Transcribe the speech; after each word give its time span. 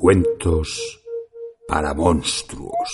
Cuentos 0.00 0.98
para 1.68 1.92
monstruos. 1.92 2.88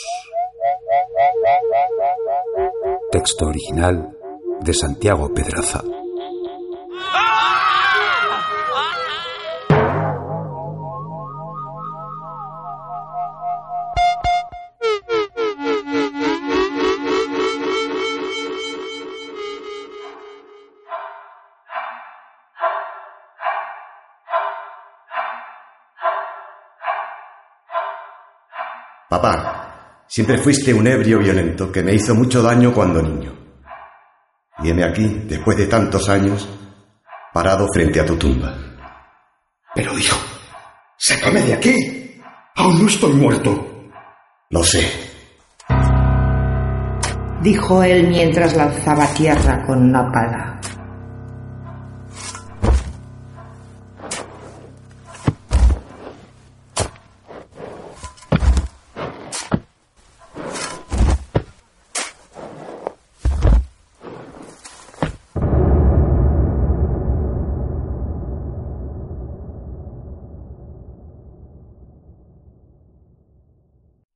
Texto 3.13 3.47
original 3.47 4.11
de 4.61 4.75
Santiago 4.75 5.33
Pedraza. 5.33 5.85
Papá, 29.09 30.05
siempre 30.07 30.39
fuiste 30.39 30.75
un 30.75 30.87
ebrio 30.87 31.19
violento 31.19 31.71
que 31.71 31.83
me 31.83 31.95
hizo 31.95 32.15
mucho 32.15 32.43
daño 32.43 32.75
cuando 32.75 33.01
niño. 33.01 33.33
Y 34.63 34.83
aquí, 34.83 35.23
después 35.29 35.57
de 35.57 35.67
tantos 35.67 36.09
años, 36.09 36.49
parado 37.33 37.69
frente 37.73 38.01
a 38.01 38.07
tu 38.07 38.17
tumba. 38.17 38.55
Pero 39.75 39.97
hijo, 39.99 40.17
sácame 40.97 41.43
de 41.43 41.55
aquí. 41.55 42.21
Aún 42.57 42.83
no 42.83 42.89
estoy 42.89 43.13
muerto. 43.13 43.91
Lo 44.51 44.65
sé. 44.65 44.91
Dijo 47.43 47.83
él 47.83 48.09
mientras 48.09 48.57
lanzaba 48.57 49.07
tierra 49.13 49.63
con 49.67 49.83
una 49.83 50.11
pala. 50.11 50.61